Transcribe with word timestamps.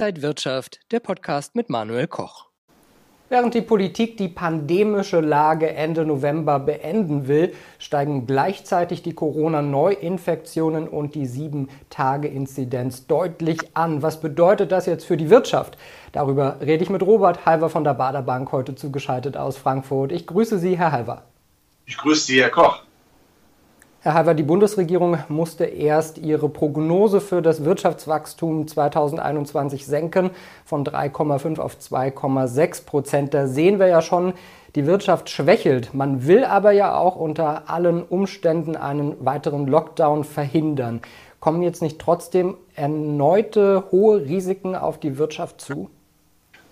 Inside 0.00 0.22
Wirtschaft, 0.22 0.80
der 0.92 1.00
Podcast 1.00 1.54
mit 1.54 1.68
Manuel 1.68 2.06
Koch. 2.06 2.46
Während 3.28 3.52
die 3.52 3.60
Politik 3.60 4.16
die 4.16 4.28
pandemische 4.28 5.20
Lage 5.20 5.74
Ende 5.74 6.06
November 6.06 6.58
beenden 6.58 7.28
will, 7.28 7.52
steigen 7.78 8.26
gleichzeitig 8.26 9.02
die 9.02 9.12
Corona-Neuinfektionen 9.12 10.88
und 10.88 11.14
die 11.14 11.26
7-Tage-Inzidenz 11.26 13.08
deutlich 13.08 13.76
an. 13.76 14.00
Was 14.00 14.22
bedeutet 14.22 14.72
das 14.72 14.86
jetzt 14.86 15.04
für 15.04 15.18
die 15.18 15.28
Wirtschaft? 15.28 15.76
Darüber 16.12 16.56
rede 16.62 16.82
ich 16.82 16.88
mit 16.88 17.02
Robert 17.02 17.44
Halver 17.44 17.68
von 17.68 17.84
der 17.84 17.92
Bader 17.92 18.22
Bank 18.22 18.52
heute 18.52 18.74
zugeschaltet 18.74 19.36
aus 19.36 19.58
Frankfurt. 19.58 20.12
Ich 20.12 20.26
grüße 20.26 20.58
Sie, 20.58 20.78
Herr 20.78 20.92
Halver. 20.92 21.24
Ich 21.84 21.98
grüße 21.98 22.24
Sie, 22.24 22.40
Herr 22.40 22.48
Koch. 22.48 22.84
Herr 24.02 24.14
Halver, 24.14 24.32
die 24.32 24.42
Bundesregierung 24.42 25.18
musste 25.28 25.66
erst 25.66 26.16
ihre 26.16 26.48
Prognose 26.48 27.20
für 27.20 27.42
das 27.42 27.66
Wirtschaftswachstum 27.66 28.66
2021 28.66 29.84
senken 29.84 30.30
von 30.64 30.86
3,5 30.86 31.58
auf 31.58 31.76
2,6 31.76 32.86
Prozent. 32.86 33.34
Da 33.34 33.46
sehen 33.46 33.78
wir 33.78 33.88
ja 33.88 34.00
schon, 34.00 34.32
die 34.74 34.86
Wirtschaft 34.86 35.28
schwächelt. 35.28 35.92
Man 35.92 36.26
will 36.26 36.44
aber 36.44 36.70
ja 36.70 36.96
auch 36.96 37.14
unter 37.14 37.68
allen 37.68 38.02
Umständen 38.02 38.74
einen 38.74 39.22
weiteren 39.22 39.66
Lockdown 39.66 40.24
verhindern. 40.24 41.02
Kommen 41.38 41.60
jetzt 41.60 41.82
nicht 41.82 41.98
trotzdem 41.98 42.56
erneute 42.74 43.84
hohe 43.90 44.24
Risiken 44.24 44.76
auf 44.76 44.96
die 44.96 45.18
Wirtschaft 45.18 45.60
zu? 45.60 45.90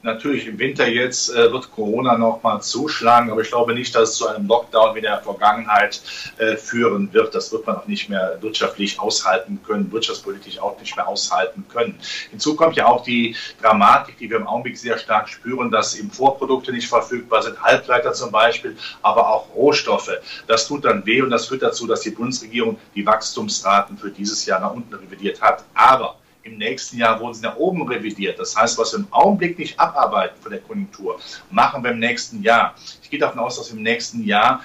Natürlich 0.02 0.46
im 0.46 0.60
Winter 0.60 0.86
jetzt 0.86 1.34
äh, 1.34 1.50
wird 1.50 1.72
Corona 1.72 2.16
nochmal 2.16 2.62
zuschlagen, 2.62 3.32
aber 3.32 3.40
ich 3.40 3.48
glaube 3.48 3.74
nicht, 3.74 3.92
dass 3.96 4.10
es 4.10 4.16
zu 4.16 4.28
einem 4.28 4.46
Lockdown 4.46 4.94
wie 4.94 4.98
in 4.98 5.04
der 5.04 5.20
Vergangenheit 5.20 6.00
äh, 6.36 6.56
führen 6.56 7.12
wird. 7.12 7.34
Das 7.34 7.50
wird 7.50 7.66
man 7.66 7.76
auch 7.76 7.86
nicht 7.88 8.08
mehr 8.08 8.38
wirtschaftlich 8.40 9.00
aushalten 9.00 9.60
können, 9.66 9.90
wirtschaftspolitisch 9.90 10.60
auch 10.60 10.78
nicht 10.78 10.94
mehr 10.94 11.08
aushalten 11.08 11.66
können. 11.68 11.98
Hinzu 12.30 12.54
kommt 12.54 12.76
ja 12.76 12.86
auch 12.86 13.02
die 13.02 13.34
Dramatik, 13.60 14.18
die 14.18 14.30
wir 14.30 14.36
im 14.36 14.46
Augenblick 14.46 14.78
sehr 14.78 14.98
stark 14.98 15.28
spüren, 15.28 15.72
dass 15.72 15.96
eben 15.96 16.12
Vorprodukte 16.12 16.70
nicht 16.72 16.88
verfügbar 16.88 17.42
sind, 17.42 17.60
Halbleiter 17.60 18.12
zum 18.12 18.30
Beispiel, 18.30 18.76
aber 19.02 19.28
auch 19.28 19.52
Rohstoffe. 19.52 20.12
Das 20.46 20.68
tut 20.68 20.84
dann 20.84 21.04
weh 21.06 21.22
und 21.22 21.30
das 21.30 21.46
führt 21.46 21.62
dazu, 21.62 21.88
dass 21.88 22.02
die 22.02 22.10
Bundesregierung 22.10 22.78
die 22.94 23.04
Wachstumsraten 23.04 23.98
für 23.98 24.10
dieses 24.10 24.46
Jahr 24.46 24.60
nach 24.60 24.72
unten 24.72 24.94
revidiert 24.94 25.42
hat. 25.42 25.64
Aber 25.74 26.14
im 26.48 26.58
nächsten 26.58 26.98
Jahr 26.98 27.20
wurden 27.20 27.34
sie 27.34 27.42
nach 27.42 27.56
oben 27.56 27.86
revidiert. 27.86 28.38
Das 28.38 28.56
heißt, 28.56 28.78
was 28.78 28.92
wir 28.92 29.00
im 29.00 29.12
Augenblick 29.12 29.58
nicht 29.58 29.78
abarbeiten 29.78 30.36
von 30.40 30.52
der 30.52 30.60
Konjunktur, 30.60 31.18
machen 31.50 31.82
wir 31.84 31.92
im 31.92 31.98
nächsten 31.98 32.42
Jahr. 32.42 32.74
Ich 33.02 33.10
gehe 33.10 33.20
davon 33.20 33.38
aus, 33.38 33.56
dass 33.56 33.70
im 33.70 33.82
nächsten 33.82 34.24
Jahr, 34.24 34.62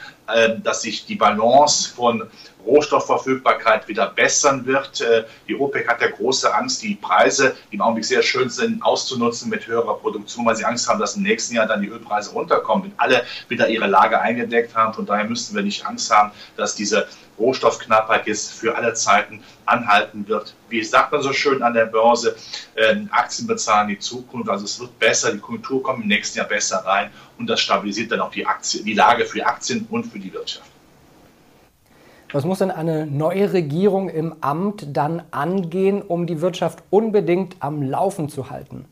dass 0.64 0.82
sich 0.82 1.06
die 1.06 1.16
Balance 1.16 1.94
von 1.94 2.30
Rohstoffverfügbarkeit 2.66 3.88
wieder 3.88 4.08
bessern 4.08 4.66
wird. 4.66 5.02
Äh, 5.02 5.26
die 5.48 5.56
OPEC 5.56 5.88
hat 5.88 6.02
ja 6.02 6.10
große 6.10 6.54
Angst, 6.54 6.82
die 6.82 6.96
Preise, 6.96 7.56
die 7.72 7.76
im 7.76 7.82
Augenblick 7.82 8.06
sehr 8.06 8.24
schön 8.24 8.50
sind, 8.50 8.82
auszunutzen 8.84 9.50
mit 9.50 9.68
höherer 9.68 9.96
Produktion, 9.96 10.46
weil 10.46 10.56
sie 10.56 10.66
Angst 10.66 10.88
haben, 10.88 11.00
dass 11.00 11.16
im 11.16 11.24
nächsten 11.24 11.56
Jahr 11.56 11.68
dann 11.68 11.82
die 11.82 11.90
Ölpreise 11.90 12.32
runterkommen, 12.32 12.86
wenn 12.86 12.94
alle 12.98 13.24
wieder 13.50 13.68
ihre 13.68 13.88
Lage 13.88 14.20
eingedeckt 14.20 14.76
haben. 14.76 14.94
Von 14.94 15.06
daher 15.06 15.26
müssten 15.26 15.56
wir 15.56 15.64
nicht 15.64 15.86
Angst 15.86 16.12
haben, 16.12 16.32
dass 16.56 16.76
diese 16.76 17.08
Rohstoffknappheit 17.38 18.28
jetzt 18.28 18.54
für 18.54 18.76
alle 18.76 18.94
Zeiten 18.94 19.44
anhalten 19.66 20.28
wird. 20.28 20.54
Wie 20.70 20.84
sagt 20.84 21.12
man 21.12 21.22
so 21.22 21.34
schön 21.34 21.64
an 21.64 21.74
der 21.74 21.86
Börse, 21.86 22.36
äh, 22.76 22.96
Aktien 23.12 23.48
bezahlen 23.48 23.88
die 23.88 24.00
Zukunft. 24.00 24.50
Also 24.50 24.66
es 24.66 24.80
wird 24.80 24.98
besser, 25.00 25.32
die 25.32 25.40
Konjunktur 25.40 25.82
kommt 25.82 26.04
im 26.04 26.08
nächsten 26.08 26.38
Jahr 26.38 26.48
besser 26.48 26.78
rein 26.86 27.12
und 27.38 27.48
das 27.48 27.60
stabilisiert 27.60 28.12
dann 28.12 28.22
auch 28.22 28.32
die, 28.32 28.46
Aktie, 28.46 28.84
die 28.84 28.94
Lage 28.94 29.26
für 29.26 29.46
Aktien 29.46 29.88
und 29.90 30.06
für 30.06 30.20
die 30.20 30.34
Wirtschaft. 30.34 30.70
Was 32.32 32.46
muss 32.46 32.60
denn 32.60 32.72
eine 32.72 33.06
neue 33.06 33.54
Regierung 33.54 34.10
im 34.10 34.36
Amt 34.42 34.88
dann 34.92 35.22
angehen, 35.30 36.02
um 36.02 36.26
die 36.26 36.42
Wirtschaft 36.42 36.84
unbedingt 36.90 37.58
am 37.60 37.84
Laufen 37.84 38.28
zu 38.28 38.50
halten? 38.50 38.86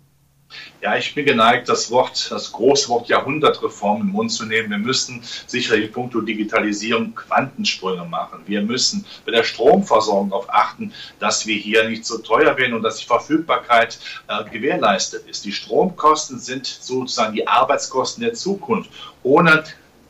Ja, 0.81 0.97
ich 0.97 1.13
bin 1.13 1.25
geneigt, 1.25 1.69
das 1.69 1.91
Wort, 1.91 2.31
das 2.31 2.51
Großwort 2.51 3.07
Jahrhundertreform 3.07 4.01
im 4.01 4.07
Mund 4.07 4.31
zu 4.31 4.45
nehmen. 4.45 4.69
Wir 4.69 4.77
müssen 4.77 5.21
sicherlich 5.45 5.91
punkto 5.91 6.21
Digitalisierung 6.21 7.13
Quantensprünge 7.13 8.05
machen. 8.05 8.39
Wir 8.45 8.61
müssen 8.61 9.05
bei 9.25 9.31
der 9.31 9.43
Stromversorgung 9.43 10.29
darauf 10.29 10.49
achten, 10.49 10.93
dass 11.19 11.45
wir 11.45 11.55
hier 11.55 11.87
nicht 11.87 12.05
so 12.05 12.17
teuer 12.17 12.57
werden 12.57 12.73
und 12.73 12.83
dass 12.83 12.97
die 12.97 13.05
Verfügbarkeit 13.05 13.99
äh, 14.27 14.43
gewährleistet 14.49 15.27
ist. 15.27 15.45
Die 15.45 15.51
Stromkosten 15.51 16.39
sind 16.39 16.65
sozusagen 16.65 17.35
die 17.35 17.47
Arbeitskosten 17.47 18.23
der 18.23 18.33
Zukunft. 18.33 18.89
Ohne 19.23 19.63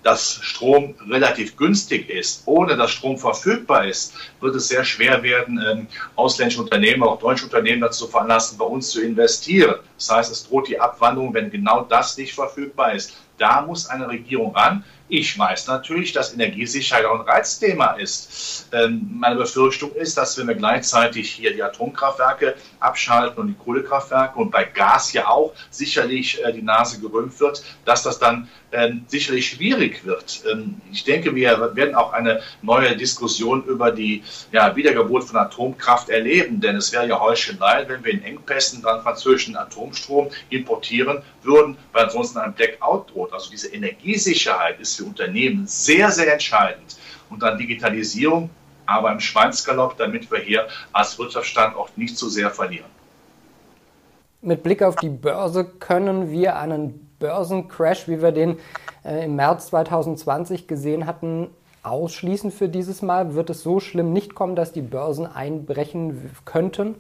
dass 0.04 0.40
Strom 0.42 0.96
relativ 1.10 1.58
günstig 1.58 2.10
ist, 2.10 2.44
ohne 2.46 2.76
dass 2.76 2.92
Strom 2.92 3.18
verfügbar 3.18 3.88
ist, 3.88 4.14
wird 4.40 4.56
es 4.56 4.68
sehr 4.68 4.84
schwer 4.84 5.22
werden, 5.24 5.64
ähm, 5.70 5.88
ausländische 6.16 6.62
Unternehmen, 6.62 7.04
auch 7.04 7.20
deutsche 7.20 7.46
Unternehmen 7.46 7.82
dazu 7.82 8.08
veranlassen, 8.08 8.58
bei 8.58 8.66
uns 8.66 8.90
zu 8.90 9.02
investieren. 9.02 9.76
Das 9.98 10.10
heißt, 10.10 10.32
es 10.32 10.48
droht 10.48 10.68
die 10.68 10.80
Abwanderung, 10.80 11.34
wenn 11.34 11.52
genau 11.52 11.82
das 11.82 12.18
nicht 12.18 12.34
verfügbar 12.34 12.94
ist. 12.94 13.16
Da 13.38 13.62
muss 13.62 13.88
eine 13.88 14.08
Regierung 14.08 14.56
ran. 14.56 14.84
Ich 15.14 15.38
weiß 15.38 15.68
natürlich, 15.68 16.14
dass 16.14 16.34
Energiesicherheit 16.34 17.04
auch 17.04 17.20
ein 17.20 17.28
Reizthema 17.28 17.96
ist. 17.96 18.70
Ähm, 18.72 19.10
meine 19.20 19.36
Befürchtung 19.36 19.92
ist, 19.94 20.18
dass 20.18 20.38
wenn 20.38 20.48
wir 20.48 20.56
gleichzeitig 20.56 21.30
hier 21.30 21.54
die 21.54 21.62
Atomkraftwerke 21.62 22.56
abschalten 22.80 23.38
und 23.42 23.48
die 23.50 23.56
Kohlekraftwerke 23.56 24.40
und 24.40 24.52
bei 24.52 24.64
Gas 24.64 25.12
ja 25.12 25.28
auch 25.28 25.52
sicherlich 25.70 26.42
äh, 26.42 26.54
die 26.54 26.62
Nase 26.62 27.02
gerümpft 27.02 27.42
wird, 27.42 27.62
dass 27.84 28.04
das 28.04 28.20
dann 28.20 28.48
ähm, 28.72 29.04
sicherlich 29.08 29.50
schwierig 29.50 30.06
wird. 30.06 30.44
Ähm, 30.50 30.80
ich 30.94 31.04
denke, 31.04 31.36
wir 31.36 31.76
werden 31.76 31.94
auch 31.94 32.14
eine 32.14 32.42
neue 32.62 32.96
Diskussion 32.96 33.66
über 33.66 33.92
die 33.92 34.24
ja, 34.54 34.74
Wiedergeburt 34.78 35.26
von 35.26 35.36
Atomkraft 35.36 36.10
erleben, 36.10 36.62
denn 36.62 36.78
es 36.78 36.94
wäre 36.94 37.06
ja 37.06 37.20
Heuchelei, 37.20 37.84
wenn 37.90 38.06
wir 38.06 38.14
in 38.14 38.24
Engpässen 38.24 38.82
dann 38.82 39.02
französischen 39.02 39.58
Atomstrom 39.58 40.30
importieren 40.50 41.22
würden, 41.44 41.78
weil 41.92 42.06
ansonsten 42.06 42.40
ein 42.40 42.54
Blackout 42.54 43.14
droht. 43.14 43.34
Also 43.34 43.52
diese 43.52 43.68
Energiesicherheit 43.74 44.80
ist 44.80 45.01
für 45.02 45.06
Unternehmen 45.08 45.68
sehr, 45.68 46.12
sehr 46.12 46.32
entscheidend. 46.32 46.98
Und 47.30 47.42
dann 47.42 47.58
Digitalisierung, 47.58 48.50
aber 48.86 49.12
im 49.12 49.20
Schweinsgalopp, 49.20 49.98
damit 49.98 50.30
wir 50.32 50.40
hier 50.40 50.68
als 50.92 51.18
Wirtschaftsstandort 51.18 51.98
nicht 51.98 52.18
zu 52.18 52.30
sehr 52.30 52.52
verlieren. 52.52 52.90
Mit 54.42 54.64
Blick 54.64 54.82
auf 54.82 54.96
die 54.96 55.10
Börse 55.10 55.66
können 55.66 56.32
wir 56.32 56.58
einen 56.58 57.12
Börsencrash, 57.20 58.08
wie 58.08 58.22
wir 58.22 58.32
den 58.32 58.58
äh, 59.06 59.26
im 59.26 59.36
März 59.36 59.68
2020 59.68 60.68
gesehen 60.68 61.06
hatten, 61.06 61.50
ausschließen 61.84 62.52
für 62.52 62.68
dieses 62.68 63.02
Mal? 63.02 63.36
Wird 63.36 63.52
es 63.52 63.62
so 63.62 63.80
schlimm 63.80 64.14
nicht 64.14 64.36
kommen, 64.36 64.56
dass 64.56 64.72
die 64.72 64.82
Börsen 64.82 65.28
einbrechen 65.28 66.32
könnten? 66.44 66.96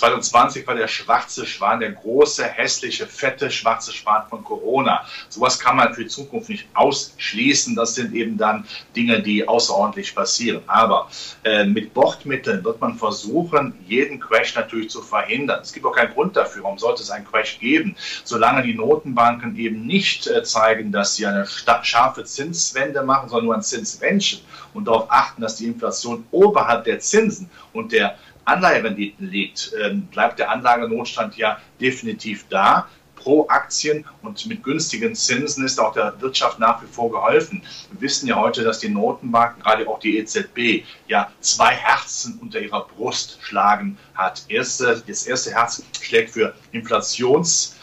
2020 0.00 0.66
war 0.66 0.74
der 0.74 0.88
schwarze 0.88 1.44
Schwan, 1.44 1.80
der 1.80 1.92
große, 1.92 2.44
hässliche, 2.44 3.06
fette 3.06 3.50
schwarze 3.50 3.92
Schwan 3.92 4.26
von 4.30 4.42
Corona. 4.42 5.04
Sowas 5.28 5.58
kann 5.58 5.76
man 5.76 5.92
für 5.92 6.04
die 6.04 6.08
Zukunft 6.08 6.48
nicht 6.48 6.66
ausschließen. 6.72 7.74
Das 7.76 7.94
sind 7.94 8.14
eben 8.14 8.38
dann 8.38 8.66
Dinge, 8.96 9.20
die 9.20 9.46
außerordentlich 9.46 10.14
passieren. 10.14 10.62
Aber 10.66 11.10
äh, 11.44 11.64
mit 11.64 11.92
Bordmitteln 11.92 12.64
wird 12.64 12.80
man 12.80 12.96
versuchen, 12.96 13.74
jeden 13.86 14.20
Crash 14.20 14.54
natürlich 14.54 14.88
zu 14.88 15.02
verhindern. 15.02 15.60
Es 15.60 15.72
gibt 15.74 15.84
auch 15.84 15.94
keinen 15.94 16.14
Grund 16.14 16.34
dafür. 16.34 16.62
Warum 16.62 16.78
sollte 16.78 17.02
es 17.02 17.10
einen 17.10 17.26
Crash 17.26 17.58
geben? 17.58 17.94
Solange 18.24 18.62
die 18.62 18.74
Notenbanken 18.74 19.54
eben 19.56 19.86
nicht 19.86 20.26
äh, 20.28 20.42
zeigen, 20.42 20.92
dass 20.92 21.16
sie 21.16 21.26
eine 21.26 21.46
scharfe 21.82 22.24
Zinswende 22.24 23.02
machen, 23.02 23.28
sondern 23.28 23.44
nur 23.44 23.54
ein 23.54 23.62
Zinswändchen 23.62 24.40
und 24.72 24.86
darauf 24.86 25.10
achten, 25.10 25.42
dass 25.42 25.56
die 25.56 25.66
Inflation 25.66 26.24
oberhalb 26.30 26.84
der 26.84 27.00
Zinsen 27.00 27.50
und 27.74 27.92
der 27.92 28.16
Anleiherenditen 28.50 29.30
liegt, 29.30 29.72
ähm, 29.80 30.02
bleibt 30.02 30.38
der 30.38 30.50
Anlagenotstand 30.50 31.36
ja 31.36 31.58
definitiv 31.80 32.46
da. 32.48 32.88
Pro 33.14 33.46
Aktien 33.48 34.06
und 34.22 34.46
mit 34.46 34.62
günstigen 34.62 35.14
Zinsen 35.14 35.64
ist 35.64 35.78
auch 35.78 35.92
der 35.92 36.18
Wirtschaft 36.22 36.58
nach 36.58 36.82
wie 36.82 36.86
vor 36.86 37.10
geholfen. 37.10 37.62
Wir 37.92 38.00
wissen 38.00 38.26
ja 38.26 38.36
heute, 38.36 38.64
dass 38.64 38.78
die 38.78 38.88
Notenbanken, 38.88 39.62
gerade 39.62 39.86
auch 39.86 39.98
die 39.98 40.16
EZB, 40.16 40.84
ja 41.06 41.30
zwei 41.40 41.74
Herzen 41.74 42.38
unter 42.40 42.60
ihrer 42.60 42.86
Brust 42.86 43.38
schlagen 43.42 43.98
hat. 44.14 44.44
Erste, 44.48 45.02
das 45.06 45.26
erste 45.26 45.50
Herz 45.52 45.82
schlägt 46.00 46.30
für 46.30 46.54
Inflations- 46.72 47.74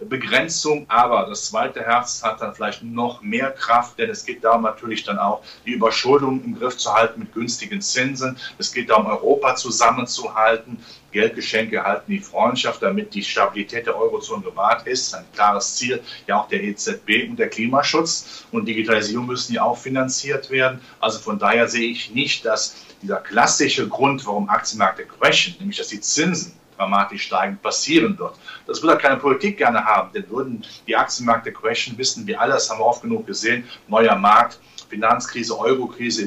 Begrenzung, 0.00 0.86
aber 0.88 1.26
das 1.28 1.46
zweite 1.46 1.82
Herz 1.82 2.22
hat 2.22 2.40
dann 2.40 2.54
vielleicht 2.54 2.82
noch 2.82 3.22
mehr 3.22 3.50
Kraft, 3.50 3.98
denn 3.98 4.10
es 4.10 4.24
geht 4.24 4.44
darum 4.44 4.62
natürlich 4.62 5.04
dann 5.04 5.18
auch, 5.18 5.42
die 5.66 5.72
Überschuldung 5.72 6.44
im 6.44 6.58
Griff 6.58 6.76
zu 6.76 6.92
halten 6.92 7.20
mit 7.20 7.32
günstigen 7.34 7.80
Zinsen. 7.80 8.36
Es 8.58 8.72
geht 8.72 8.90
darum, 8.90 9.06
Europa 9.06 9.56
zusammenzuhalten. 9.56 10.78
Geldgeschenke 11.12 11.82
halten 11.82 12.10
die 12.10 12.20
Freundschaft, 12.20 12.82
damit 12.82 13.14
die 13.14 13.22
Stabilität 13.22 13.86
der 13.86 13.96
Eurozone 13.96 14.42
gewahrt 14.42 14.86
ist. 14.86 15.14
Ein 15.14 15.24
klares 15.34 15.76
Ziel 15.76 16.02
ja 16.26 16.40
auch 16.40 16.48
der 16.48 16.62
EZB 16.62 17.28
und 17.28 17.38
der 17.38 17.48
Klimaschutz. 17.48 18.44
Und 18.50 18.66
Digitalisierung 18.66 19.26
müssen 19.26 19.52
ja 19.52 19.62
auch 19.62 19.76
finanziert 19.76 20.50
werden. 20.50 20.80
Also 21.00 21.18
von 21.18 21.38
daher 21.38 21.68
sehe 21.68 21.90
ich 21.90 22.10
nicht, 22.10 22.44
dass 22.44 22.76
dieser 23.02 23.16
klassische 23.16 23.88
Grund, 23.88 24.26
warum 24.26 24.48
Aktienmärkte 24.48 25.04
crashen, 25.04 25.56
nämlich 25.58 25.78
dass 25.78 25.88
die 25.88 26.00
Zinsen 26.00 26.54
dramatisch 26.76 27.22
steigend 27.22 27.62
passieren 27.62 28.18
wird. 28.18 28.34
Das 28.66 28.82
würde 28.82 28.98
keine 28.98 29.16
Politik 29.16 29.58
gerne 29.58 29.84
haben, 29.84 30.12
denn 30.12 30.28
würden 30.30 30.64
die 30.86 30.96
Aktienmärkte 30.96 31.52
crashen, 31.52 31.96
wissen 31.98 32.26
wir 32.26 32.40
alles, 32.40 32.70
haben 32.70 32.80
wir 32.80 32.86
oft 32.86 33.02
genug 33.02 33.26
gesehen, 33.26 33.64
neuer 33.88 34.16
Markt, 34.16 34.58
Finanzkrise, 34.88 35.58
Eurokrise, 35.58 36.22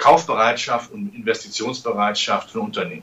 Kaufbereitschaft 0.00 0.90
und 0.92 1.14
Investitionsbereitschaft 1.14 2.50
für 2.50 2.60
Unternehmen. 2.60 3.02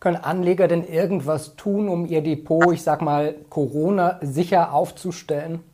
Können 0.00 0.16
Anleger 0.16 0.68
denn 0.68 0.86
irgendwas 0.86 1.56
tun, 1.56 1.88
um 1.88 2.06
ihr 2.06 2.20
Depot, 2.20 2.72
ich 2.72 2.82
sag 2.82 3.00
mal, 3.00 3.34
Corona 3.48 4.18
sicher 4.22 4.72
aufzustellen? 4.72 5.64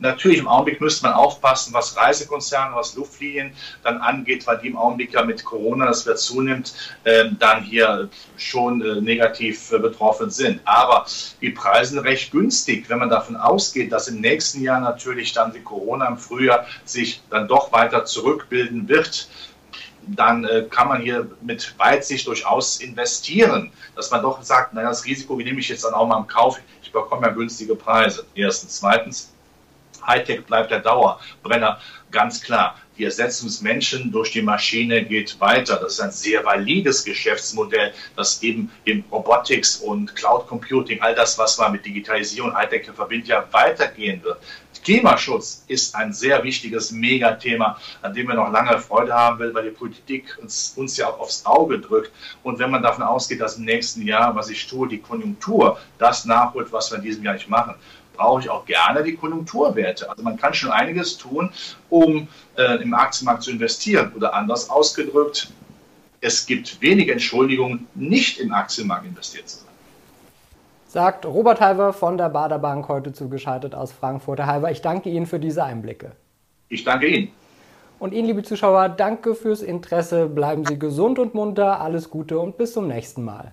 Natürlich, 0.00 0.38
im 0.38 0.48
Augenblick 0.48 0.80
müsste 0.80 1.06
man 1.06 1.14
aufpassen, 1.14 1.74
was 1.74 1.96
Reisekonzerne, 1.96 2.74
was 2.74 2.94
Luftlinien 2.96 3.52
dann 3.82 3.98
angeht, 3.98 4.46
weil 4.46 4.58
die 4.58 4.68
im 4.68 4.76
Augenblick 4.76 5.12
ja 5.12 5.24
mit 5.24 5.44
Corona, 5.44 5.86
das 5.86 6.06
wird 6.06 6.18
zunimmt, 6.18 6.74
äh, 7.04 7.26
dann 7.38 7.62
hier 7.62 8.08
schon 8.36 8.80
äh, 8.80 9.00
negativ 9.00 9.70
äh, 9.72 9.78
betroffen 9.78 10.30
sind. 10.30 10.60
Aber 10.64 11.06
die 11.40 11.50
Preise 11.50 12.02
recht 12.02 12.32
günstig, 12.32 12.88
wenn 12.88 12.98
man 12.98 13.10
davon 13.10 13.36
ausgeht, 13.36 13.92
dass 13.92 14.08
im 14.08 14.20
nächsten 14.20 14.62
Jahr 14.62 14.80
natürlich 14.80 15.32
dann 15.32 15.52
die 15.52 15.60
Corona 15.60 16.08
im 16.08 16.16
Frühjahr 16.16 16.66
sich 16.84 17.22
dann 17.30 17.46
doch 17.46 17.72
weiter 17.72 18.04
zurückbilden 18.04 18.88
wird 18.88 19.28
dann 20.16 20.44
äh, 20.44 20.66
kann 20.70 20.88
man 20.88 21.02
hier 21.02 21.30
mit 21.42 21.74
Weitsicht 21.78 22.26
durchaus 22.26 22.80
investieren, 22.80 23.70
dass 23.94 24.10
man 24.10 24.22
doch 24.22 24.42
sagt, 24.42 24.74
naja, 24.74 24.88
das 24.88 25.04
Risiko 25.04 25.36
nehme 25.36 25.60
ich 25.60 25.68
jetzt 25.68 25.84
dann 25.84 25.94
auch 25.94 26.06
mal 26.06 26.18
im 26.18 26.26
Kauf, 26.26 26.58
ich 26.82 26.92
bekomme 26.92 27.26
ja 27.26 27.32
günstige 27.32 27.76
Preise. 27.76 28.26
Erstens. 28.34 28.78
Zweitens, 28.78 29.32
Hightech 30.06 30.44
bleibt 30.44 30.70
der 30.70 30.80
Dauerbrenner, 30.80 31.80
ganz 32.10 32.42
klar. 32.42 32.76
Die 32.98 33.04
Ersetzung 33.04 33.48
des 33.48 33.62
Menschen 33.62 34.12
durch 34.12 34.30
die 34.30 34.42
Maschine 34.42 35.04
geht 35.04 35.40
weiter. 35.40 35.76
Das 35.76 35.94
ist 35.94 36.00
ein 36.00 36.10
sehr 36.10 36.44
valides 36.44 37.02
Geschäftsmodell, 37.04 37.94
das 38.14 38.42
eben 38.42 38.70
in 38.84 39.02
Robotics 39.10 39.76
und 39.76 40.14
Cloud 40.16 40.46
Computing, 40.46 41.00
all 41.00 41.14
das, 41.14 41.38
was 41.38 41.56
man 41.56 41.72
mit 41.72 41.86
Digitalisierung 41.86 42.50
und 42.50 42.56
Hightech 42.56 42.90
verbindet, 42.92 43.28
ja 43.28 43.46
weitergehen 43.52 44.22
wird. 44.22 44.38
Klimaschutz 44.84 45.64
ist 45.68 45.94
ein 45.94 46.12
sehr 46.12 46.42
wichtiges 46.42 46.90
Megathema, 46.90 47.78
an 48.02 48.14
dem 48.14 48.28
wir 48.28 48.34
noch 48.34 48.50
lange 48.50 48.78
Freude 48.78 49.12
haben 49.12 49.38
will, 49.38 49.54
weil 49.54 49.64
die 49.64 49.70
Politik 49.70 50.38
uns, 50.40 50.72
uns 50.76 50.96
ja 50.96 51.08
auch 51.08 51.20
aufs 51.20 51.44
Auge 51.44 51.78
drückt. 51.78 52.12
Und 52.42 52.58
wenn 52.58 52.70
man 52.70 52.82
davon 52.82 53.04
ausgeht, 53.04 53.40
dass 53.40 53.56
im 53.56 53.64
nächsten 53.64 54.02
Jahr, 54.02 54.34
was 54.34 54.48
ich 54.48 54.66
tue, 54.66 54.88
die 54.88 54.98
Konjunktur 54.98 55.78
das 55.98 56.24
nachholt, 56.24 56.72
was 56.72 56.90
wir 56.90 56.98
in 56.98 57.04
diesem 57.04 57.24
Jahr 57.24 57.34
nicht 57.34 57.48
machen, 57.48 57.74
brauche 58.20 58.40
ich 58.42 58.50
auch 58.50 58.66
gerne 58.66 59.02
die 59.02 59.16
Konjunkturwerte. 59.16 60.10
Also 60.10 60.22
man 60.22 60.36
kann 60.36 60.52
schon 60.52 60.70
einiges 60.70 61.16
tun, 61.16 61.50
um 61.88 62.28
äh, 62.56 62.82
im 62.82 62.92
Aktienmarkt 62.92 63.42
zu 63.42 63.50
investieren. 63.50 64.12
Oder 64.14 64.34
anders 64.34 64.68
ausgedrückt, 64.68 65.50
es 66.20 66.44
gibt 66.44 66.82
wenige 66.82 67.12
Entschuldigungen, 67.12 67.88
nicht 67.94 68.38
im 68.38 68.52
Aktienmarkt 68.52 69.06
investiert 69.06 69.48
zu 69.48 69.60
sein. 69.60 69.68
Sagt 70.86 71.24
Robert 71.24 71.60
Halver 71.60 71.92
von 71.94 72.18
der 72.18 72.28
Bader 72.28 72.58
Bank 72.58 72.88
heute 72.88 73.12
zugeschaltet 73.12 73.74
aus 73.74 73.92
Frankfurt. 73.92 74.40
Herr 74.40 74.46
Halver, 74.46 74.70
ich 74.70 74.82
danke 74.82 75.08
Ihnen 75.08 75.26
für 75.26 75.38
diese 75.38 75.64
Einblicke. 75.64 76.12
Ich 76.68 76.84
danke 76.84 77.06
Ihnen. 77.06 77.32
Und 77.98 78.12
Ihnen, 78.12 78.26
liebe 78.26 78.42
Zuschauer, 78.42 78.90
danke 78.90 79.34
fürs 79.34 79.62
Interesse. 79.62 80.26
Bleiben 80.26 80.66
Sie 80.66 80.78
gesund 80.78 81.18
und 81.18 81.32
munter. 81.32 81.80
Alles 81.80 82.10
Gute 82.10 82.38
und 82.38 82.58
bis 82.58 82.74
zum 82.74 82.86
nächsten 82.86 83.24
Mal. 83.24 83.52